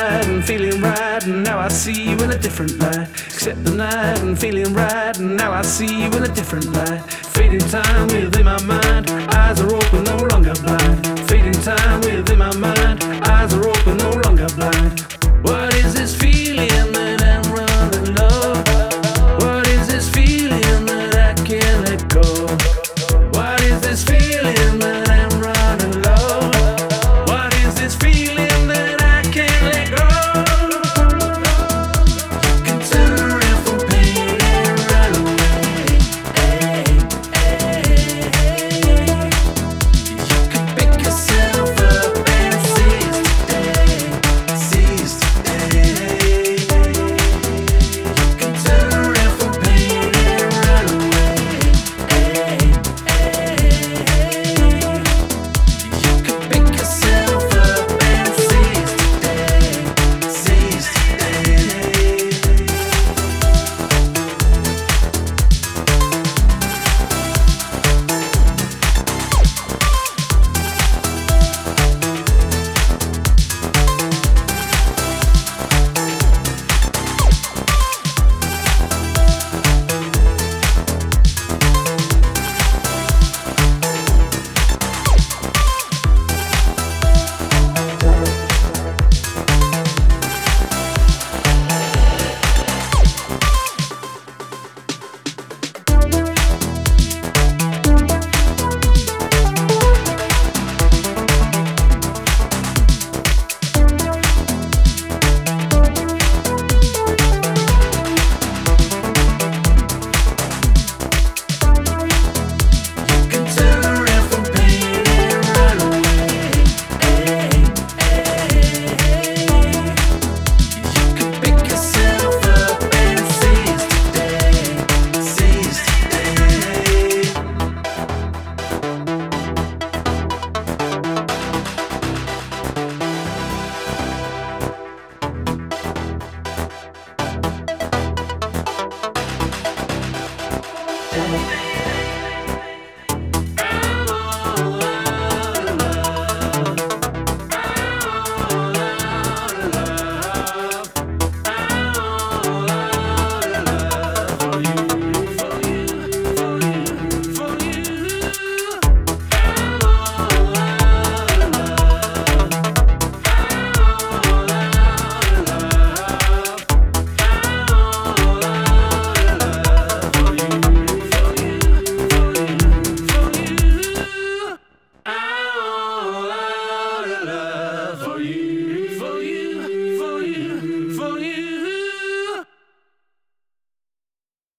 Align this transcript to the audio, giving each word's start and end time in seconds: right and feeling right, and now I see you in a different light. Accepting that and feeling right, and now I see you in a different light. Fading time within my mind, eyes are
right 0.00 0.26
and 0.26 0.44
feeling 0.44 0.80
right, 0.80 1.24
and 1.24 1.42
now 1.42 1.58
I 1.58 1.68
see 1.68 2.10
you 2.10 2.16
in 2.18 2.30
a 2.30 2.38
different 2.38 2.78
light. 2.78 3.08
Accepting 3.08 3.76
that 3.76 4.20
and 4.20 4.38
feeling 4.38 4.72
right, 4.74 5.16
and 5.18 5.36
now 5.36 5.52
I 5.52 5.62
see 5.62 6.02
you 6.02 6.06
in 6.06 6.22
a 6.22 6.28
different 6.28 6.66
light. 6.72 7.00
Fading 7.34 7.66
time 7.70 8.06
within 8.08 8.44
my 8.44 8.62
mind, 8.62 9.10
eyes 9.10 9.60
are 9.60 9.74